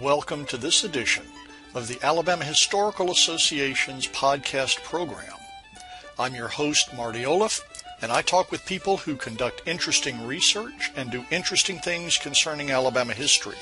[0.00, 1.24] Welcome to this edition
[1.74, 5.32] of the Alabama Historical Association's podcast program.
[6.18, 7.62] I'm your host, Marty Olliff,
[8.02, 13.14] and I talk with people who conduct interesting research and do interesting things concerning Alabama
[13.14, 13.56] history.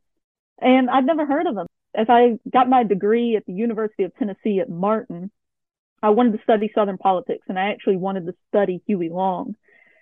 [0.59, 4.15] and I'd never heard of him as I got my degree at the University of
[4.17, 5.31] Tennessee at Martin,
[6.03, 9.57] I wanted to study Southern politics and I actually wanted to study Huey Long.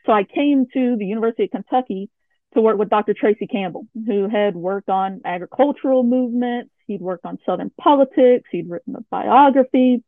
[0.04, 2.10] So I came to the University of Kentucky
[2.53, 3.15] to work with Dr.
[3.15, 6.71] Tracy Campbell, who had worked on agricultural movements.
[6.87, 8.49] He'd worked on Southern politics.
[8.50, 10.03] He'd written a biography.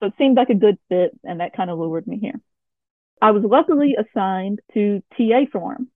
[0.00, 2.40] So it seemed like a good fit, and that kind of lured me here.
[3.20, 5.90] I was luckily assigned to TA for him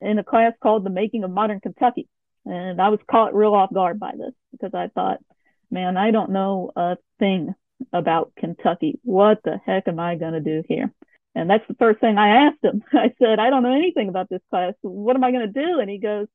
[0.00, 2.08] in a class called The Making of Modern Kentucky.
[2.44, 5.18] And I was caught real off guard by this because I thought,
[5.70, 7.54] man, I don't know a thing
[7.92, 9.00] about Kentucky.
[9.02, 10.92] What the heck am I going to do here?
[11.34, 12.82] And that's the first thing I asked him.
[12.92, 14.74] I said, I don't know anything about this class.
[14.82, 15.80] What am I going to do?
[15.80, 16.28] And he goes,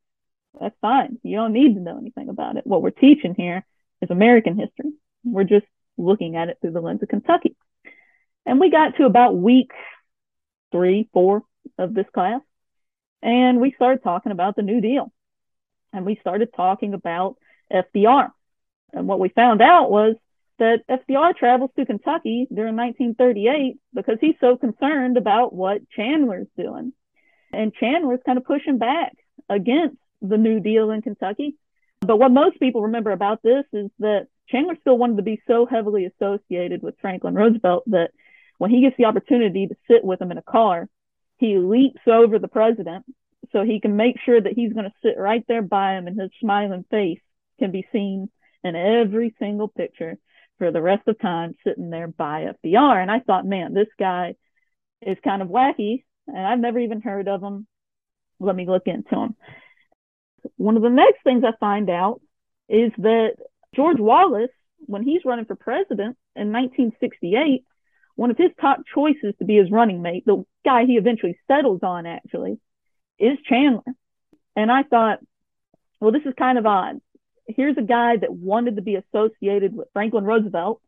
[0.60, 1.18] That's fine.
[1.24, 2.68] You don't need to know anything about it.
[2.68, 3.66] What we're teaching here
[4.02, 4.92] is American history.
[5.24, 5.66] We're just
[5.98, 7.56] looking at it through the lens of Kentucky.
[8.46, 9.72] And we got to about week
[10.72, 11.44] three, four
[11.78, 12.42] of this class,
[13.22, 15.12] and we started talking about the New Deal
[15.94, 17.38] and we started talking about
[17.72, 18.30] FDR.
[18.94, 20.16] And what we found out was
[20.60, 26.94] that FDR travels to Kentucky during 1938 because he's so concerned about what Chandler's doing.
[27.54, 29.14] And Chandler's kind of pushing back
[29.50, 31.56] against the New Deal in Kentucky.
[32.02, 35.66] But what most people remember about this is that Chandler still wanted to be so
[35.66, 38.12] heavily associated with Franklin Roosevelt that
[38.62, 40.88] when he gets the opportunity to sit with him in a car,
[41.38, 43.04] he leaps over the president
[43.52, 46.22] so he can make sure that he's going to sit right there by him and
[46.22, 47.18] his smiling face
[47.58, 48.30] can be seen
[48.64, 50.16] in every single picture
[50.60, 53.02] for the rest of time sitting there by FDR.
[53.02, 54.36] And I thought, man, this guy
[55.02, 57.66] is kind of wacky and I've never even heard of him.
[58.40, 59.36] Let me look into him.
[60.58, 62.22] One of the next things I find out
[62.70, 63.38] is that
[63.76, 64.52] George Wallace,
[64.86, 67.66] when he's running for president in 1968,
[68.16, 71.82] one of his top choices to be his running mate, the guy he eventually settles
[71.84, 72.60] on actually,
[73.20, 73.84] is Chandler.
[74.56, 75.20] And I thought,
[76.00, 77.00] well, this is kind of odd.
[77.48, 80.82] Here's a guy that wanted to be associated with Franklin Roosevelt.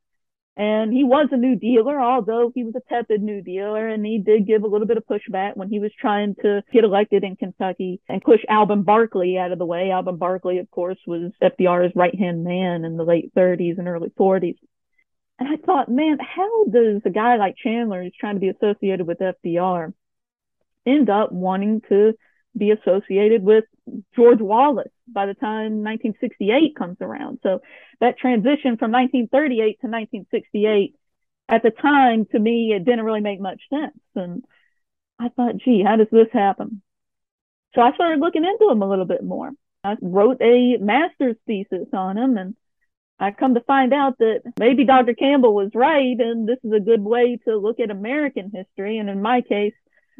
[0.55, 4.19] And he was a New Dealer, although he was a tepid New Dealer, and he
[4.19, 7.35] did give a little bit of pushback when he was trying to get elected in
[7.35, 9.89] Kentucky and push Alben Barkley out of the way.
[9.91, 14.11] Alben Barkley, of course, was FDR's right hand man in the late 30s and early
[14.11, 14.57] 40s.
[15.39, 19.07] And I thought, man, how does a guy like Chandler, who's trying to be associated
[19.07, 19.93] with FDR,
[20.85, 22.13] end up wanting to
[22.55, 23.65] be associated with
[24.15, 27.39] George Wallace by the time 1968 comes around.
[27.43, 27.61] So
[27.99, 30.95] that transition from 1938 to 1968,
[31.49, 33.97] at the time, to me, it didn't really make much sense.
[34.15, 34.43] And
[35.19, 36.81] I thought, gee, how does this happen?
[37.75, 39.51] So I started looking into him a little bit more.
[39.83, 42.55] I wrote a master's thesis on him and
[43.23, 45.13] I come to find out that maybe Dr.
[45.13, 48.97] Campbell was right and this is a good way to look at American history.
[48.97, 49.73] And in my case,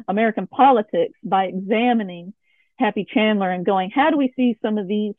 [0.08, 2.32] American politics by examining
[2.78, 5.12] Happy Chandler and going, how do we see some of these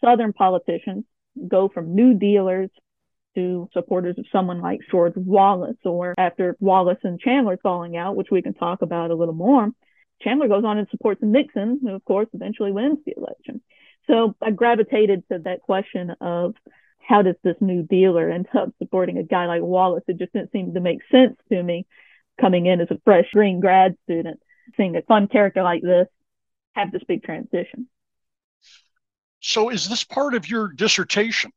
[0.00, 1.06] Southern politicians
[1.48, 2.70] go from New Dealers
[3.34, 8.30] to supporters of someone like George Wallace, or after Wallace and Chandler falling out, which
[8.30, 9.70] we can talk about a little more,
[10.22, 13.60] Chandler goes on and supports Nixon, who of course eventually wins the election.
[14.06, 16.54] So I gravitated to that question of
[17.06, 20.04] how does this new dealer end up supporting a guy like Wallace?
[20.08, 21.86] It just didn't seem to make sense to me
[22.40, 24.40] coming in as a fresh green grad student,
[24.76, 26.08] seeing a fun character like this
[26.74, 27.88] have this big transition.
[29.40, 31.52] So is this part of your dissertation?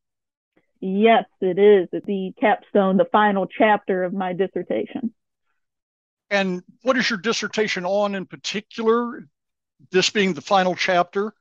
[0.80, 1.88] Yes, it is.
[1.92, 5.12] It's the capstone, the final chapter of my dissertation.
[6.30, 9.26] And what is your dissertation on in particular?
[9.90, 11.32] This being the final chapter?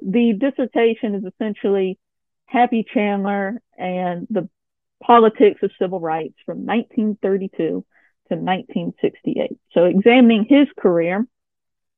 [0.00, 1.98] The dissertation is essentially
[2.52, 4.46] Happy Chandler and the
[5.02, 7.84] politics of civil rights from 1932 to
[8.28, 9.58] 1968.
[9.72, 11.26] So examining his career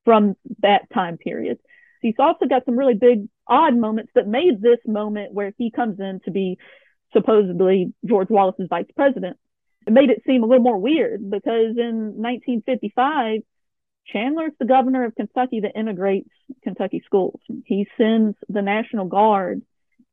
[0.04, 1.58] from that time period.
[2.00, 5.98] He's also got some really big odd moments that made this moment where he comes
[5.98, 6.58] in to be
[7.12, 9.36] supposedly George Wallace's vice president.
[9.88, 13.40] It made it seem a little more weird because in 1955,
[14.06, 16.30] Chandler's the governor of Kentucky that integrates
[16.62, 17.40] Kentucky schools.
[17.64, 19.62] He sends the National Guard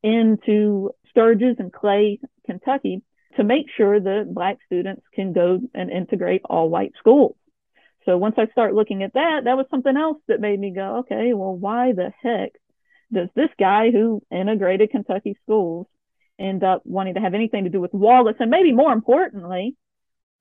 [0.04, 3.02] into Sturgis and Clay, Kentucky
[3.38, 7.36] to make sure that black students can go and integrate all white schools.
[8.06, 11.00] So once I start looking at that, that was something else that made me go,
[11.00, 12.52] okay, well, why the heck
[13.14, 15.88] does this guy who integrated Kentucky schools
[16.40, 18.38] end up wanting to have anything to do with Wallace?
[18.40, 19.76] And maybe more importantly,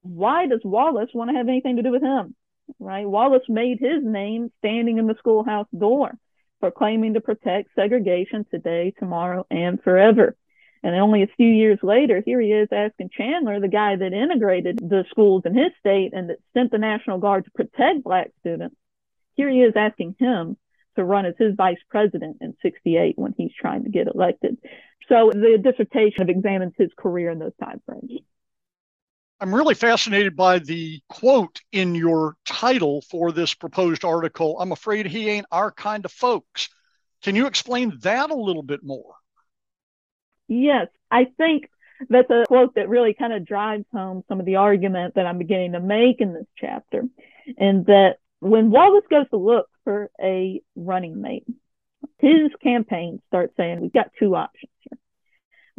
[0.02, 2.34] why does Wallace want to have anything to do with him?
[2.78, 3.06] Right?
[3.06, 6.12] Wallace made his name standing in the schoolhouse door,
[6.60, 10.36] proclaiming to protect segregation today, tomorrow, and forever.
[10.82, 14.78] And only a few years later, here he is asking Chandler, the guy that integrated
[14.78, 18.76] the schools in his state and that sent the National Guard to protect black students.
[19.34, 20.56] Here he is asking him
[20.96, 24.56] to run as his vice president in 68 when he's trying to get elected.
[25.08, 28.10] So the dissertation examines his career in those time frames.
[29.40, 34.60] I'm really fascinated by the quote in your title for this proposed article.
[34.60, 36.68] I'm afraid he ain't our kind of folks.
[37.22, 39.14] Can you explain that a little bit more?
[40.46, 41.70] Yes, I think
[42.08, 45.38] that's a quote that really kind of drives home some of the argument that I'm
[45.38, 47.04] beginning to make in this chapter.
[47.56, 51.46] And that when Wallace goes to look for a running mate,
[52.18, 54.70] his campaign starts saying, we've got two options.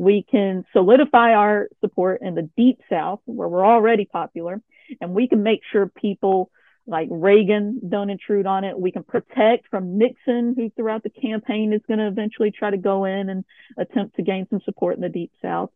[0.01, 4.59] We can solidify our support in the deep South, where we're already popular,
[4.99, 6.49] and we can make sure people
[6.87, 8.79] like Reagan don't intrude on it.
[8.79, 12.77] We can protect from Nixon, who throughout the campaign is going to eventually try to
[12.77, 13.45] go in and
[13.77, 15.69] attempt to gain some support in the deep South.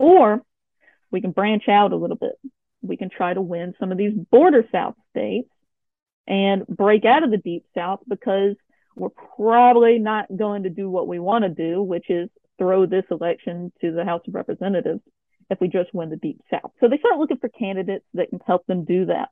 [0.00, 0.42] Or
[1.12, 2.34] we can branch out a little bit.
[2.80, 5.48] We can try to win some of these border South states
[6.26, 8.56] and break out of the deep South because
[8.96, 12.28] we're probably not going to do what we want to do, which is
[12.62, 15.00] throw this election to the House of Representatives
[15.50, 16.70] if we just win the deep South.
[16.78, 19.30] So they start looking for candidates that can help them do that.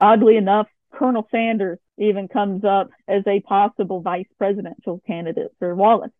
[0.00, 6.12] Oddly enough, Colonel Sanders even comes up as a possible vice presidential candidate for Wallace.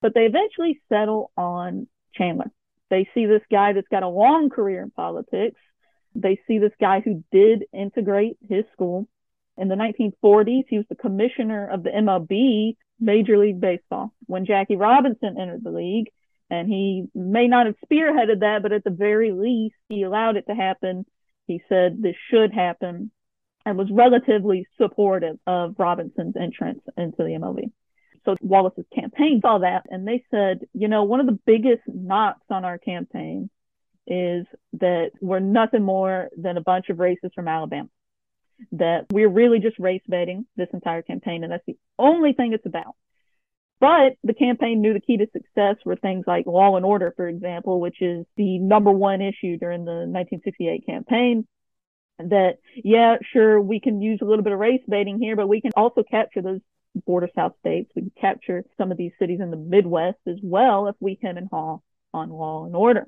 [0.00, 2.50] But they eventually settle on Chandler.
[2.88, 5.60] They see this guy that's got a long career in politics.
[6.14, 9.06] They see this guy who did integrate his school.
[9.56, 14.76] In the 1940s, he was the commissioner of the MLB, Major League Baseball, when Jackie
[14.76, 16.10] Robinson entered the league.
[16.50, 20.46] And he may not have spearheaded that, but at the very least, he allowed it
[20.48, 21.06] to happen.
[21.46, 23.10] He said this should happen
[23.64, 27.70] and was relatively supportive of Robinson's entrance into the MLB.
[28.24, 32.44] So Wallace's campaign saw that and they said, you know, one of the biggest knocks
[32.50, 33.50] on our campaign
[34.06, 37.88] is that we're nothing more than a bunch of racists from Alabama.
[38.72, 42.66] That we're really just race baiting this entire campaign, and that's the only thing it's
[42.66, 42.94] about.
[43.80, 47.28] But the campaign knew the key to success were things like law and order, for
[47.28, 51.46] example, which is the number one issue during the 1968 campaign
[52.18, 55.60] that, yeah, sure, we can use a little bit of race baiting here, but we
[55.60, 56.60] can also capture those
[57.06, 57.90] border South states.
[57.94, 61.36] We can capture some of these cities in the Midwest as well if we hem
[61.36, 61.78] and haw
[62.12, 63.06] on law and order.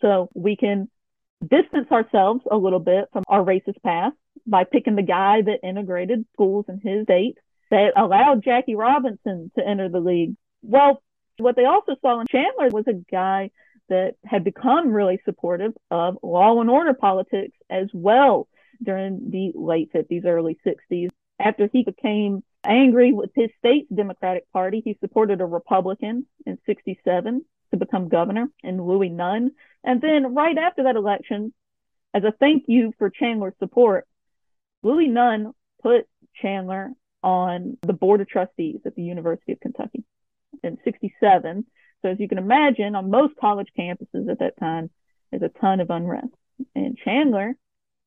[0.00, 0.90] So we can
[1.40, 4.16] distance ourselves a little bit from our racist past
[4.46, 7.38] by picking the guy that integrated schools in his state
[7.70, 10.34] that allowed Jackie Robinson to enter the league.
[10.62, 11.02] Well,
[11.38, 13.50] what they also saw in Chandler was a guy
[13.88, 18.48] that had become really supportive of law and order politics as well
[18.82, 21.08] during the late 50s, early 60s.
[21.40, 27.44] After he became angry with his state's Democratic Party, he supported a Republican in 67
[27.70, 29.52] to become governor in Louis Nunn.
[29.84, 31.52] And then right after that election,
[32.14, 34.06] as a thank you for Chandler's support,
[34.82, 36.06] Louis Nunn put
[36.40, 36.90] Chandler
[37.22, 40.04] on the Board of Trustees at the University of Kentucky
[40.62, 41.64] in 67.
[42.02, 44.90] So as you can imagine, on most college campuses at that time,
[45.30, 46.28] there's a ton of unrest.
[46.74, 47.54] And Chandler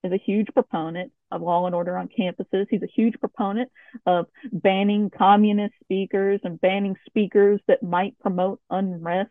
[0.04, 2.68] is a huge proponent of law and order on campuses.
[2.70, 3.72] He's a huge proponent
[4.06, 9.30] of banning communist speakers and banning speakers that might promote unrest.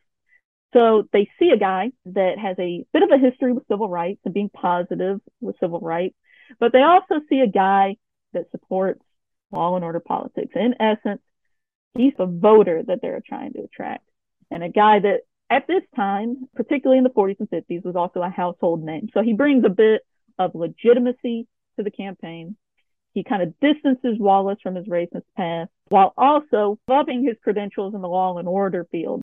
[0.73, 4.21] So they see a guy that has a bit of a history with civil rights
[4.25, 6.15] and being positive with civil rights,
[6.59, 7.97] but they also see a guy
[8.33, 9.03] that supports
[9.51, 10.53] law and order politics.
[10.55, 11.21] In essence,
[11.95, 14.05] he's the voter that they're trying to attract
[14.51, 18.23] and a guy that at this time, particularly in the 40s and 50s, was also
[18.23, 19.09] a household name.
[19.13, 20.03] So he brings a bit
[20.39, 21.47] of legitimacy
[21.77, 22.57] to the campaign.
[23.13, 28.01] He kind of distances Wallace from his racist past while also loving his credentials in
[28.01, 29.23] the law and order field.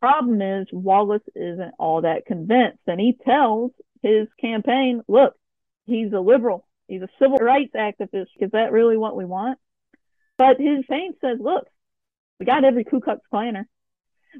[0.00, 3.72] Problem is, Wallace isn't all that convinced, and he tells
[4.02, 5.34] his campaign, look,
[5.86, 8.28] he's a liberal, he's a civil rights activist.
[8.38, 9.58] Is that really what we want?
[10.36, 11.66] But his campaign says, look,
[12.38, 13.64] we got every Ku Klux Klaner.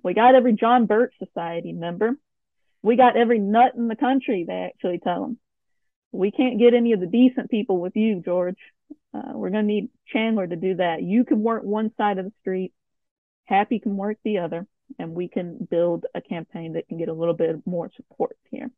[0.03, 2.19] We got every John Birch Society member.
[2.83, 5.39] We got every nut in the country, they actually tell him
[6.17, 8.59] we can't get any of the decent people with you, George.
[9.15, 11.03] Uh, we're going to need Chandler to do that.
[11.03, 12.73] You can work one side of the street,
[13.45, 14.67] Happy can work the other,
[14.99, 18.71] and we can build a campaign that can get a little bit more support here.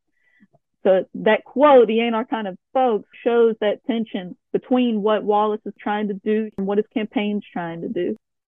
[0.83, 5.61] So that quote, he ain't our kind of folks, shows that tension between what Wallace
[5.65, 8.15] is trying to do and what his campaign's trying to do.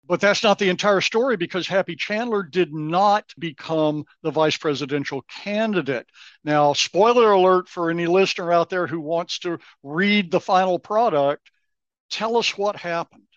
[0.06, 5.22] But that's not the entire story because Happy Chandler did not become the vice presidential
[5.30, 6.08] candidate.
[6.44, 11.52] Now, spoiler alert for any listener out there who wants to read the final product,
[12.10, 13.29] tell us what happened.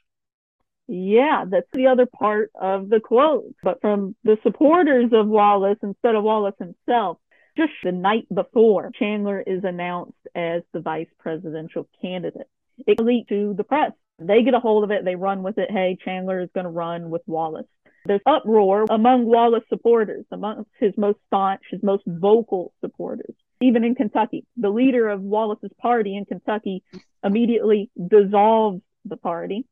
[0.94, 3.54] Yeah, that's the other part of the quote.
[3.62, 7.16] But from the supporters of Wallace instead of Wallace himself,
[7.56, 12.48] just the night before, Chandler is announced as the vice presidential candidate.
[12.86, 15.70] It leaked to the press they get a hold of it, they run with it.
[15.70, 17.66] Hey, Chandler is going to run with Wallace.
[18.04, 23.34] There's uproar among Wallace supporters, amongst his most staunch, his most vocal supporters.
[23.60, 26.82] Even in Kentucky, the leader of Wallace's party in Kentucky
[27.24, 29.64] immediately dissolves the party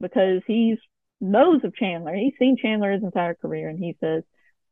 [0.00, 0.78] because he's
[1.20, 2.14] knows of Chandler.
[2.14, 4.22] He's seen Chandler his entire career, and he says,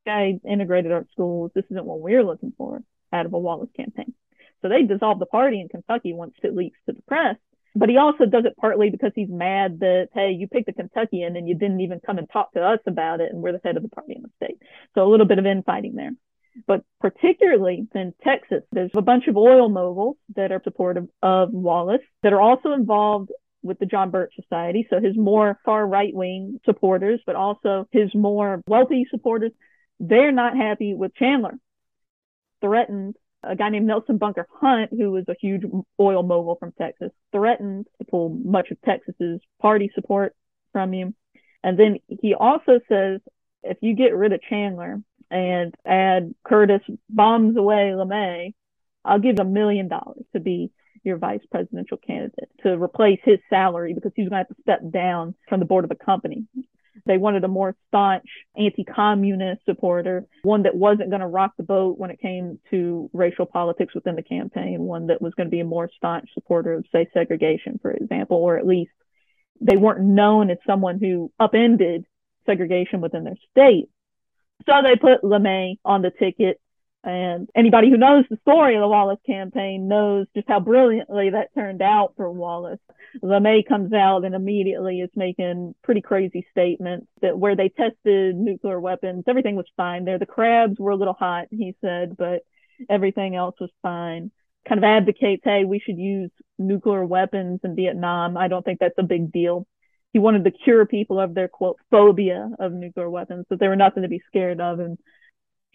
[0.04, 1.52] "Guy integrated art schools.
[1.54, 4.14] This isn't what we're looking for out of a Wallace campaign."
[4.62, 7.36] So they dissolve the party in Kentucky once it leaks to the press,
[7.76, 11.36] but he also does it partly because he's mad that hey you picked a kentuckian
[11.36, 13.76] and you didn't even come and talk to us about it and we're the head
[13.76, 14.60] of the party in the state
[14.94, 16.12] so a little bit of infighting there
[16.66, 22.00] but particularly in texas there's a bunch of oil moguls that are supportive of wallace
[22.22, 23.30] that are also involved
[23.66, 24.86] with the John Birch Society.
[24.88, 29.52] So his more far right wing supporters, but also his more wealthy supporters,
[30.00, 31.58] they're not happy with Chandler.
[32.60, 35.62] Threatened a guy named Nelson Bunker Hunt, who was a huge
[36.00, 40.34] oil mogul from Texas, threatened to pull much of Texas's party support
[40.72, 41.14] from you.
[41.62, 43.20] And then he also says,
[43.62, 48.54] if you get rid of Chandler and add Curtis bombs away LeMay,
[49.04, 50.70] I'll give a million dollars to be
[51.06, 54.80] your vice presidential candidate to replace his salary because he's going to have to step
[54.90, 56.44] down from the board of the company.
[57.04, 61.98] They wanted a more staunch anti-communist supporter, one that wasn't going to rock the boat
[61.98, 65.60] when it came to racial politics within the campaign, one that was going to be
[65.60, 68.90] a more staunch supporter of, say, segregation, for example, or at least
[69.60, 72.06] they weren't known as someone who upended
[72.46, 73.88] segregation within their state.
[74.66, 76.60] So they put LeMay on the ticket
[77.06, 81.54] and anybody who knows the story of the Wallace campaign knows just how brilliantly that
[81.54, 82.80] turned out for Wallace.
[83.22, 88.80] LeMay comes out and immediately is making pretty crazy statements that where they tested nuclear
[88.80, 90.18] weapons, everything was fine there.
[90.18, 92.40] The crabs were a little hot, he said, but
[92.90, 94.32] everything else was fine.
[94.68, 98.36] Kind of advocates, hey, we should use nuclear weapons in Vietnam.
[98.36, 99.64] I don't think that's a big deal.
[100.12, 103.76] He wanted to cure people of their quote phobia of nuclear weapons, that they were
[103.76, 104.80] nothing to be scared of.
[104.80, 104.98] And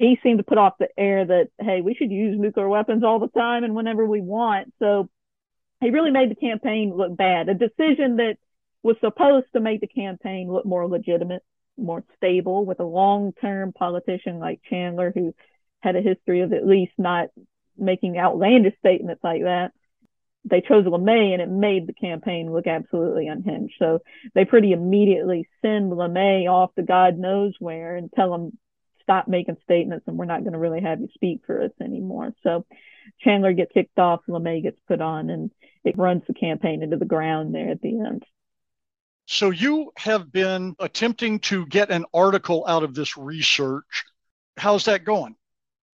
[0.02, 3.20] he seemed to put off the air that hey we should use nuclear weapons all
[3.20, 4.74] the time and whenever we want.
[4.80, 5.10] So
[5.80, 7.50] he really made the campaign look bad.
[7.50, 8.38] A decision that
[8.82, 11.44] was supposed to make the campaign look more legitimate
[11.78, 15.34] more stable with a long-term politician like chandler who
[15.82, 17.30] had a history of at least not
[17.78, 19.72] making outlandish statements like that.
[20.46, 23.76] They chose LeMay and it made the campaign look absolutely unhinged.
[23.78, 24.00] So
[24.34, 28.58] they pretty immediately send LeMay off to God knows where and tell him
[29.12, 32.34] stop making statements and we're not going to really have you speak for us anymore.
[32.44, 32.66] So
[33.20, 35.52] Chandler gets kicked off, LeMay gets put on, and
[35.84, 38.24] it runs the campaign into the ground there at the end.
[39.26, 44.06] So you have been attempting to get an article out of this research.
[44.56, 45.36] How's that going?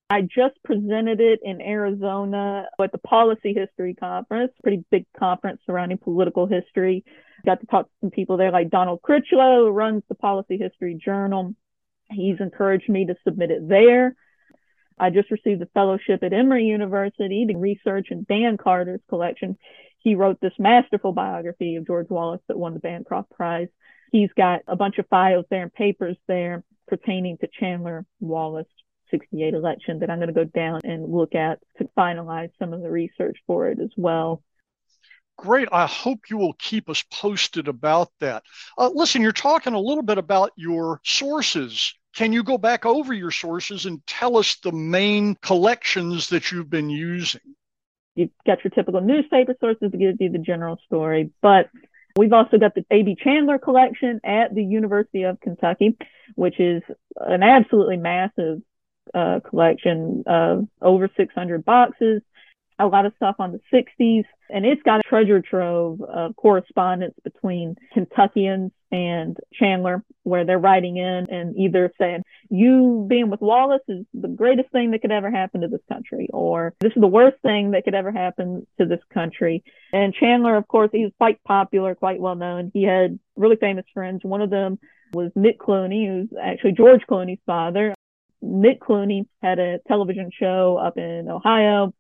[0.10, 5.98] I just presented it in Arizona at the Policy History Conference, pretty big conference surrounding
[5.98, 7.04] political history.
[7.46, 10.96] got to talk to some people there like Donald Critchlow, who runs the Policy History
[10.96, 11.56] Journal.
[12.10, 14.16] He's encouraged me to submit it there.
[15.00, 19.58] I just received a fellowship at Emory University to research in Dan Carter's collection.
[20.00, 23.68] He wrote this masterful biography of George Wallace that won the Bancroft Prize.
[24.12, 28.68] He's got a bunch of files there and papers there pertaining to Chandler Wallace
[29.12, 32.82] 68 election that I'm going to go down and look at to finalize some of
[32.82, 34.42] the research for it as well.
[35.38, 35.68] Great.
[35.72, 38.44] I hope you will keep us posted about that.
[38.78, 41.94] Uh, listen, you're talking a little bit about your sources.
[42.16, 46.70] Can you go back over your sources and tell us the main collections that you've
[46.70, 47.42] been using?
[48.16, 51.70] You've got your typical newspaper sources to give you the general story, but
[52.18, 53.18] We've also got the A.B.
[53.24, 55.96] Chandler collection at the University of Kentucky,
[56.34, 56.82] which is
[57.16, 58.64] an absolutely massive
[59.14, 62.24] uh, collection of over 600 boxes,
[62.80, 67.16] a lot of stuff on the 60s, and it's got a treasure trove of correspondence
[67.24, 73.82] between Kentuckians and Chandler, where they're writing in and either saying, You being with Wallace
[73.88, 77.08] is the greatest thing that could ever happen to this country, or this is the
[77.08, 79.64] worst thing that could ever happen to this country.
[79.92, 82.72] And Chandler, of course, he was quite popular, quite well known.
[82.74, 84.22] He had really famous friends.
[84.24, 84.80] One of them
[85.14, 87.96] was Nick Clooney, who's actually George Clooney's father.
[88.42, 91.94] Nick Clooney had a television show up in Ohio.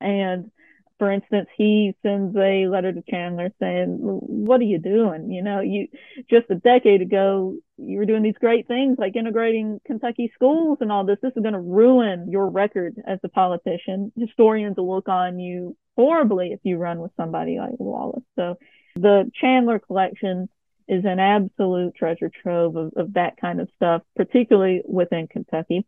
[0.00, 0.50] And
[0.98, 5.30] for instance, he sends a letter to Chandler saying, What are you doing?
[5.30, 5.88] You know, you
[6.30, 10.90] just a decade ago, you were doing these great things like integrating Kentucky schools and
[10.90, 11.18] all this.
[11.22, 14.10] This is going to ruin your record as a politician.
[14.16, 18.24] Historians will look on you horribly if you run with somebody like Wallace.
[18.36, 18.56] So
[18.94, 20.48] the Chandler collection
[20.88, 25.84] is an absolute treasure trove of, of that kind of stuff, particularly within Kentucky.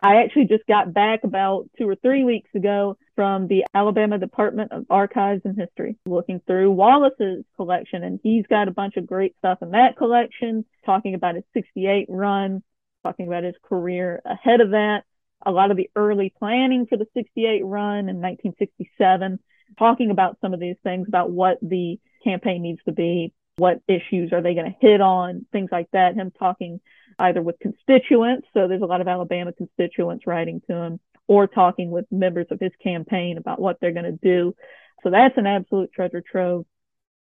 [0.00, 4.72] I actually just got back about two or three weeks ago from the Alabama Department
[4.72, 9.36] of Archives and History, looking through Wallace's collection, and he's got a bunch of great
[9.38, 12.62] stuff in that collection, talking about his 68 run,
[13.02, 15.04] talking about his career ahead of that,
[15.46, 19.38] a lot of the early planning for the 68 run in 1967,
[19.78, 24.32] talking about some of these things about what the campaign needs to be, what issues
[24.32, 26.14] are they going to hit on, things like that.
[26.14, 26.80] Him talking
[27.18, 31.90] either with constituents, so there's a lot of Alabama constituents writing to him, or talking
[31.90, 34.54] with members of his campaign about what they're going to do.
[35.02, 36.66] So that's an absolute treasure trove.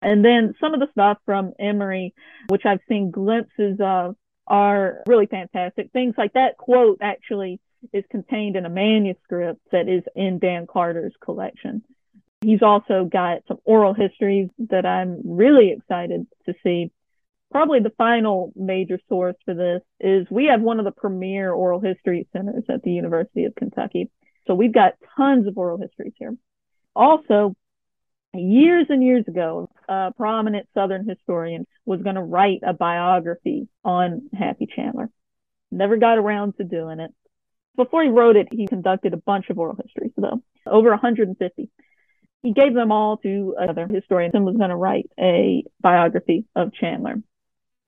[0.01, 2.14] And then some of the stuff from Emory,
[2.48, 5.90] which I've seen glimpses of, are really fantastic.
[5.92, 7.61] Things like that quote actually
[7.92, 11.83] is contained in a manuscript that is in Dan Carter's collection.
[12.40, 16.90] He's also got some oral histories that I'm really excited to see.
[17.50, 21.80] Probably the final major source for this is we have one of the premier oral
[21.80, 24.11] history centers at the University of Kentucky.
[24.46, 26.37] So we've got tons of oral histories here.
[26.94, 27.54] Also,
[28.34, 34.28] years and years ago, a prominent Southern historian was going to write a biography on
[34.38, 35.08] Happy Chandler.
[35.70, 37.14] Never got around to doing it.
[37.76, 41.70] Before he wrote it, he conducted a bunch of oral histories, though, over 150
[42.42, 46.72] he gave them all to another historian and was going to write a biography of
[46.72, 47.16] Chandler.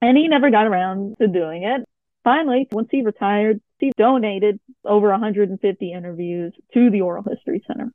[0.03, 1.87] And he never got around to doing it.
[2.25, 7.93] Finally, once he retired, he donated over 150 interviews to the Oral History Center.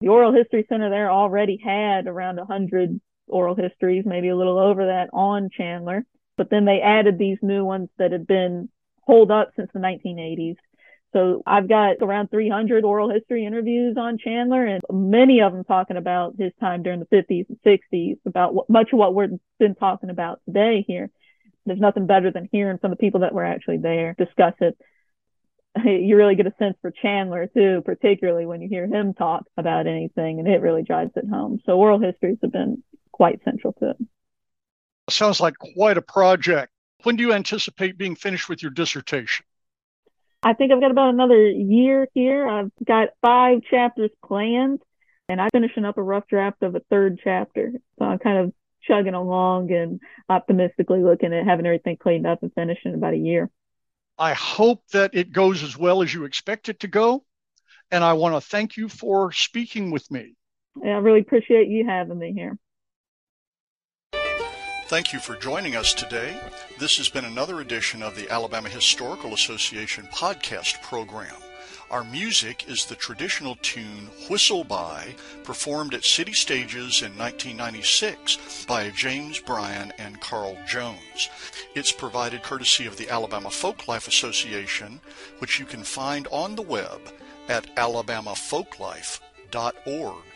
[0.00, 4.86] The Oral History Center there already had around 100 oral histories, maybe a little over
[4.86, 6.04] that on Chandler.
[6.36, 8.68] But then they added these new ones that had been
[9.02, 10.56] holed up since the 1980s
[11.12, 15.96] so I've got around 300 oral history interviews on Chandler and many of them talking
[15.96, 19.74] about his time during the 50s and 60s, about what, much of what we've been
[19.74, 21.10] talking about today here.
[21.66, 24.76] There's nothing better than hearing from the people that were actually there discuss it.
[25.84, 29.86] You really get a sense for Chandler too, particularly when you hear him talk about
[29.86, 31.60] anything and it really drives it home.
[31.64, 33.96] So oral histories have been quite central to it.
[35.08, 36.72] Sounds like quite a project.
[37.04, 39.46] When do you anticipate being finished with your dissertation?
[40.42, 42.48] I think I've got about another year here.
[42.48, 44.80] I've got five chapters planned,
[45.28, 47.72] and I'm finishing up a rough draft of a third chapter.
[47.98, 48.52] So I'm kind of
[48.86, 53.18] chugging along and optimistically looking at having everything cleaned up and finished in about a
[53.18, 53.50] year.
[54.18, 57.24] I hope that it goes as well as you expect it to go.
[57.90, 60.34] And I want to thank you for speaking with me.
[60.82, 62.56] Yeah, I really appreciate you having me here.
[64.90, 66.36] Thank you for joining us today.
[66.80, 71.36] This has been another edition of the Alabama Historical Association podcast program.
[71.92, 78.90] Our music is the traditional tune Whistle By, performed at City Stages in 1996 by
[78.90, 81.30] James Bryan and Carl Jones.
[81.76, 85.00] It's provided courtesy of the Alabama Folklife Association,
[85.38, 87.00] which you can find on the web
[87.48, 90.29] at alabamafolklife.org.